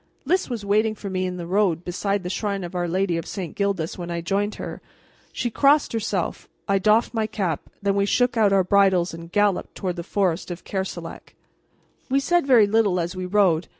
[0.25, 3.27] Lys was waiting for me in the road beside the Shrine of Our Lady of
[3.27, 3.55] St.
[3.55, 4.81] Gildas when I joined her.
[5.31, 9.75] She crossed herself, I doffed my cap, then we shook out our bridles and galloped
[9.75, 11.35] toward the forest of Kerselec.
[12.09, 13.67] We said very little as we rode.